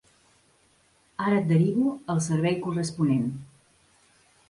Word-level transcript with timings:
Ara 1.27 1.43
et 1.43 1.47
derivo 1.53 1.93
al 2.15 2.25
servei 2.31 2.59
corresponent. 2.67 3.33